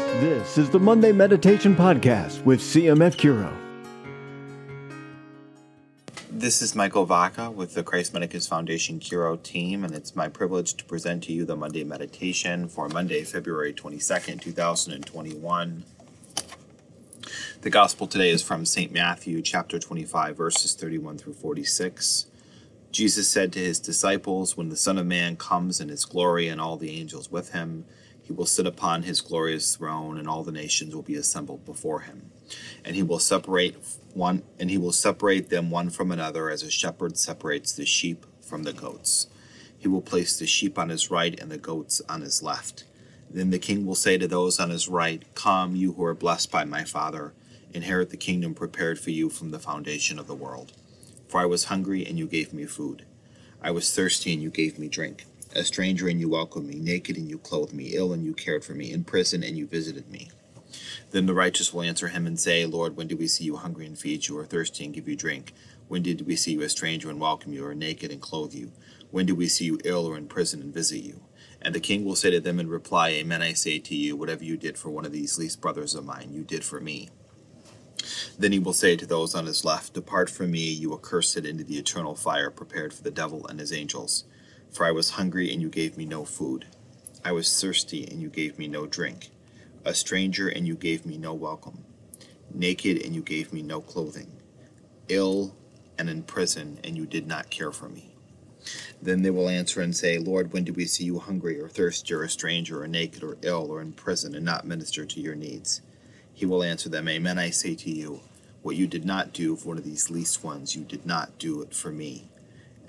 This 0.00 0.58
is 0.58 0.70
the 0.70 0.78
Monday 0.78 1.12
Meditation 1.12 1.76
Podcast 1.76 2.44
with 2.44 2.60
CMF 2.60 3.16
Curo. 3.16 3.54
This 6.30 6.62
is 6.62 6.74
Michael 6.74 7.04
Vaca 7.04 7.50
with 7.50 7.74
the 7.74 7.82
Christ 7.82 8.14
Medicus 8.14 8.48
Foundation 8.48 8.98
Curo 8.98 9.40
team, 9.42 9.84
and 9.84 9.94
it's 9.94 10.16
my 10.16 10.28
privilege 10.28 10.74
to 10.74 10.84
present 10.84 11.24
to 11.24 11.32
you 11.32 11.44
the 11.44 11.54
Monday 11.54 11.84
Meditation 11.84 12.66
for 12.66 12.88
Monday, 12.88 13.24
February 13.24 13.72
22nd, 13.72 14.40
2021. 14.40 15.84
The 17.60 17.70
Gospel 17.70 18.06
today 18.06 18.30
is 18.30 18.42
from 18.42 18.64
St. 18.64 18.90
Matthew, 18.90 19.42
chapter 19.42 19.78
25, 19.78 20.36
verses 20.36 20.74
31 20.74 21.18
through 21.18 21.34
46. 21.34 22.26
Jesus 22.90 23.28
said 23.28 23.52
to 23.52 23.58
his 23.60 23.78
disciples, 23.78 24.56
When 24.56 24.68
the 24.68 24.76
Son 24.76 24.98
of 24.98 25.06
Man 25.06 25.36
comes 25.36 25.80
in 25.80 25.88
his 25.88 26.04
glory 26.04 26.48
and 26.48 26.60
all 26.60 26.76
the 26.76 26.98
angels 26.98 27.30
with 27.30 27.52
him, 27.52 27.84
he 28.30 28.36
will 28.36 28.46
sit 28.46 28.64
upon 28.64 29.02
his 29.02 29.20
glorious 29.20 29.74
throne, 29.74 30.16
and 30.16 30.28
all 30.28 30.44
the 30.44 30.52
nations 30.52 30.94
will 30.94 31.02
be 31.02 31.16
assembled 31.16 31.64
before 31.64 32.02
him. 32.02 32.30
And 32.84 32.94
he 32.94 33.02
will 33.02 33.18
separate 33.18 33.76
one 34.14 34.44
and 34.56 34.70
he 34.70 34.78
will 34.78 34.92
separate 34.92 35.50
them 35.50 35.68
one 35.68 35.90
from 35.90 36.12
another 36.12 36.48
as 36.48 36.62
a 36.62 36.70
shepherd 36.70 37.18
separates 37.18 37.72
the 37.72 37.84
sheep 37.84 38.24
from 38.40 38.62
the 38.62 38.72
goats. 38.72 39.26
He 39.76 39.88
will 39.88 40.00
place 40.00 40.38
the 40.38 40.46
sheep 40.46 40.78
on 40.78 40.90
his 40.90 41.10
right 41.10 41.36
and 41.40 41.50
the 41.50 41.58
goats 41.58 42.00
on 42.08 42.20
his 42.20 42.40
left. 42.40 42.84
Then 43.28 43.50
the 43.50 43.58
king 43.58 43.84
will 43.84 43.96
say 43.96 44.16
to 44.16 44.28
those 44.28 44.60
on 44.60 44.70
his 44.70 44.86
right, 44.86 45.24
Come, 45.34 45.74
you 45.74 45.94
who 45.94 46.04
are 46.04 46.14
blessed 46.14 46.52
by 46.52 46.64
my 46.64 46.84
Father, 46.84 47.32
inherit 47.74 48.10
the 48.10 48.16
kingdom 48.16 48.54
prepared 48.54 49.00
for 49.00 49.10
you 49.10 49.28
from 49.28 49.50
the 49.50 49.58
foundation 49.58 50.20
of 50.20 50.28
the 50.28 50.36
world. 50.36 50.70
For 51.26 51.40
I 51.40 51.46
was 51.46 51.64
hungry, 51.64 52.06
and 52.06 52.16
you 52.16 52.28
gave 52.28 52.52
me 52.52 52.66
food. 52.66 53.04
I 53.60 53.72
was 53.72 53.92
thirsty, 53.92 54.32
and 54.32 54.40
you 54.40 54.50
gave 54.50 54.78
me 54.78 54.86
drink 54.86 55.24
a 55.54 55.64
stranger 55.64 56.08
and 56.08 56.20
you 56.20 56.28
welcomed 56.28 56.68
me, 56.68 56.78
naked 56.78 57.16
and 57.16 57.28
you 57.28 57.38
clothed 57.38 57.72
me, 57.72 57.94
ill 57.94 58.12
and 58.12 58.24
you 58.24 58.34
cared 58.34 58.64
for 58.64 58.74
me, 58.74 58.92
in 58.92 59.04
prison 59.04 59.42
and 59.42 59.56
you 59.56 59.66
visited 59.66 60.08
me. 60.10 60.30
Then 61.10 61.26
the 61.26 61.34
righteous 61.34 61.72
will 61.72 61.82
answer 61.82 62.08
him 62.08 62.26
and 62.26 62.38
say, 62.38 62.64
Lord, 62.66 62.96
when 62.96 63.08
did 63.08 63.18
we 63.18 63.26
see 63.26 63.44
you 63.44 63.56
hungry 63.56 63.86
and 63.86 63.98
feed 63.98 64.28
you, 64.28 64.38
or 64.38 64.46
thirsty 64.46 64.84
and 64.84 64.94
give 64.94 65.08
you 65.08 65.16
drink? 65.16 65.52
When 65.88 66.02
did 66.02 66.26
we 66.26 66.36
see 66.36 66.52
you 66.52 66.62
a 66.62 66.68
stranger 66.68 67.10
and 67.10 67.20
welcome 67.20 67.52
you, 67.52 67.66
or 67.66 67.74
naked 67.74 68.12
and 68.12 68.20
clothe 68.20 68.54
you? 68.54 68.70
When 69.10 69.26
did 69.26 69.36
we 69.36 69.48
see 69.48 69.64
you 69.64 69.80
ill 69.84 70.06
or 70.06 70.16
in 70.16 70.28
prison 70.28 70.60
and 70.62 70.72
visit 70.72 71.02
you? 71.02 71.20
And 71.60 71.74
the 71.74 71.80
king 71.80 72.04
will 72.04 72.14
say 72.14 72.30
to 72.30 72.40
them 72.40 72.60
in 72.60 72.68
reply, 72.68 73.10
Amen, 73.10 73.42
I 73.42 73.52
say 73.54 73.80
to 73.80 73.96
you, 73.96 74.16
whatever 74.16 74.44
you 74.44 74.56
did 74.56 74.78
for 74.78 74.88
one 74.90 75.04
of 75.04 75.12
these 75.12 75.36
least 75.36 75.60
brothers 75.60 75.94
of 75.94 76.04
mine, 76.04 76.30
you 76.32 76.44
did 76.44 76.64
for 76.64 76.80
me. 76.80 77.10
Then 78.38 78.52
he 78.52 78.58
will 78.58 78.72
say 78.72 78.96
to 78.96 79.04
those 79.04 79.34
on 79.34 79.46
his 79.46 79.64
left, 79.64 79.94
Depart 79.94 80.30
from 80.30 80.52
me, 80.52 80.70
you 80.70 80.94
accursed, 80.94 81.36
into 81.36 81.64
the 81.64 81.78
eternal 81.78 82.14
fire 82.14 82.50
prepared 82.50 82.94
for 82.94 83.02
the 83.02 83.10
devil 83.10 83.46
and 83.46 83.60
his 83.60 83.72
angels. 83.72 84.24
For 84.72 84.86
I 84.86 84.92
was 84.92 85.10
hungry, 85.10 85.52
and 85.52 85.60
you 85.60 85.68
gave 85.68 85.96
me 85.96 86.04
no 86.04 86.24
food. 86.24 86.66
I 87.24 87.32
was 87.32 87.60
thirsty, 87.60 88.06
and 88.06 88.22
you 88.22 88.28
gave 88.28 88.58
me 88.58 88.68
no 88.68 88.86
drink. 88.86 89.30
A 89.84 89.94
stranger, 89.94 90.48
and 90.48 90.66
you 90.66 90.74
gave 90.74 91.04
me 91.04 91.18
no 91.18 91.34
welcome. 91.34 91.84
Naked, 92.54 93.02
and 93.04 93.14
you 93.14 93.20
gave 93.20 93.52
me 93.52 93.62
no 93.62 93.80
clothing. 93.80 94.30
Ill 95.08 95.56
and 95.98 96.08
in 96.08 96.22
prison, 96.22 96.78
and 96.84 96.96
you 96.96 97.04
did 97.04 97.26
not 97.26 97.50
care 97.50 97.72
for 97.72 97.88
me. 97.88 98.14
Then 99.02 99.22
they 99.22 99.30
will 99.30 99.48
answer 99.48 99.80
and 99.80 99.96
say, 99.96 100.18
Lord, 100.18 100.52
when 100.52 100.64
did 100.64 100.76
we 100.76 100.86
see 100.86 101.04
you 101.04 101.18
hungry, 101.18 101.60
or 101.60 101.68
thirsty, 101.68 102.14
or 102.14 102.22
a 102.22 102.28
stranger, 102.28 102.82
or 102.82 102.86
naked, 102.86 103.24
or 103.24 103.38
ill, 103.42 103.70
or 103.70 103.80
in 103.82 103.92
prison, 103.92 104.34
and 104.36 104.44
not 104.44 104.66
minister 104.66 105.04
to 105.04 105.20
your 105.20 105.34
needs? 105.34 105.80
He 106.32 106.46
will 106.46 106.62
answer 106.62 106.88
them, 106.88 107.08
Amen, 107.08 107.38
I 107.38 107.50
say 107.50 107.74
to 107.74 107.90
you, 107.90 108.20
what 108.62 108.76
you 108.76 108.86
did 108.86 109.04
not 109.04 109.32
do 109.32 109.56
for 109.56 109.68
one 109.68 109.78
of 109.78 109.84
these 109.84 110.10
least 110.10 110.44
ones, 110.44 110.76
you 110.76 110.84
did 110.84 111.04
not 111.04 111.38
do 111.38 111.60
it 111.62 111.74
for 111.74 111.90
me 111.90 112.30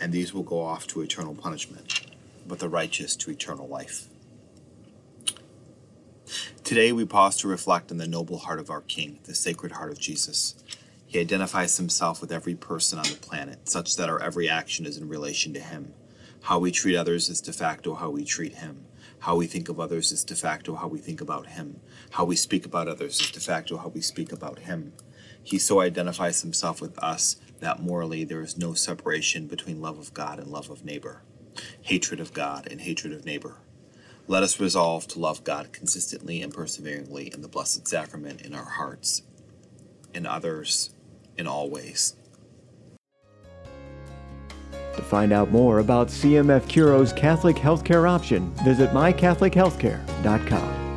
and 0.02 0.12
these 0.12 0.34
will 0.34 0.44
go 0.44 0.60
off 0.60 0.88
to 0.88 1.02
eternal 1.02 1.36
punishment, 1.36 2.08
but 2.48 2.60
the 2.60 2.68
righteous 2.68 3.16
to 3.16 3.30
eternal 3.30 3.68
life. 3.68 4.08
Today 6.64 6.92
we 6.92 7.06
pause 7.06 7.38
to 7.38 7.48
reflect 7.48 7.92
on 7.92 7.98
the 7.98 8.08
noble 8.08 8.40
heart 8.40 8.60
of 8.60 8.70
our 8.70 8.82
King, 8.82 9.20
the 9.26 9.36
Sacred 9.36 9.74
Heart 9.74 9.92
of 9.92 10.00
Jesus. 10.00 10.56
He 11.06 11.20
identifies 11.20 11.78
himself 11.78 12.20
with 12.20 12.32
every 12.32 12.56
person 12.56 12.98
on 12.98 13.06
the 13.06 13.18
planet, 13.18 13.70
such 13.70 13.96
that 13.98 14.10
our 14.10 14.22
every 14.22 14.50
action 14.50 14.86
is 14.86 14.98
in 14.98 15.08
relation 15.08 15.54
to 15.54 15.60
him. 15.60 15.94
How 16.44 16.58
we 16.58 16.72
treat 16.72 16.96
others 16.96 17.30
is 17.30 17.42
de 17.42 17.54
facto 17.54 17.94
how 17.94 18.10
we 18.10 18.24
treat 18.24 18.56
him. 18.56 18.86
How 19.20 19.36
we 19.36 19.46
think 19.46 19.70
of 19.70 19.80
others 19.80 20.12
is 20.12 20.24
de 20.24 20.36
facto 20.36 20.76
how 20.76 20.88
we 20.88 20.98
think 20.98 21.22
about 21.22 21.48
him. 21.48 21.80
How 22.12 22.26
we 22.26 22.36
speak 22.36 22.66
about 22.66 22.88
others 22.88 23.22
is 23.22 23.30
de 23.30 23.40
facto 23.40 23.78
how 23.78 23.90
we 23.90 24.02
speak 24.02 24.32
about 24.32 24.60
him. 24.60 24.94
He 25.44 25.58
so 25.58 25.82
identifies 25.82 26.42
himself 26.42 26.82
with 26.82 26.98
us 27.00 27.38
that 27.60 27.82
morally 27.82 28.24
there 28.24 28.42
is 28.42 28.58
no 28.58 28.74
separation 28.74 29.48
between 29.48 29.82
love 29.82 29.98
of 29.98 30.14
God 30.14 30.40
and 30.40 30.48
love 30.48 30.70
of 30.70 30.86
neighbor, 30.86 31.24
hatred 31.82 32.20
of 32.20 32.34
God 32.34 32.68
and 32.70 32.82
hatred 32.82 33.14
of 33.14 33.26
neighbor. 33.26 33.58
Let 34.28 34.44
us 34.44 34.60
resolve 34.60 35.08
to 35.10 35.20
love 35.20 35.44
God 35.44 35.74
consistently 35.74 36.42
and 36.42 36.54
perseveringly 36.54 37.32
in 37.34 37.42
the 37.42 37.48
Blessed 37.48 37.88
Sacrament 37.88 38.42
in 38.42 38.54
our 38.54 38.66
hearts, 38.66 39.24
in 40.14 40.26
others, 40.26 40.92
in 41.38 41.48
all 41.48 41.70
ways. 41.70 42.16
To 44.96 45.02
find 45.02 45.32
out 45.32 45.52
more 45.52 45.80
about 45.80 46.10
CMF 46.10 46.68
Curo's 46.68 47.14
Catholic 47.14 47.56
healthcare 47.56 48.10
option, 48.10 48.54
visit 48.64 48.92
mycatholichealthcare.com. 48.92 50.91